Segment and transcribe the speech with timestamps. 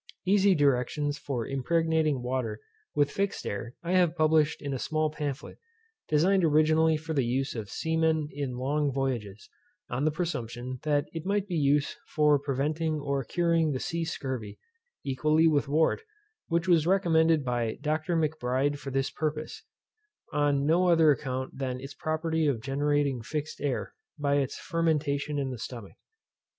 [0.25, 2.59] Easy directions for impregnating water
[2.95, 5.59] with fixed air I have published in a small pamphlet,
[6.07, 9.47] designed originally for the use of seamen in long voyages,
[9.91, 14.03] on the presumption that it might be of use for preventing or curing the sea
[14.03, 14.57] scurvy,
[15.05, 16.01] equally with wort,
[16.47, 18.15] which was recommended by Dr.
[18.15, 19.61] Macbride for this purpose,
[20.33, 25.51] on no other account than its property of generating fixed air, by its fermentation in
[25.51, 25.93] the stomach.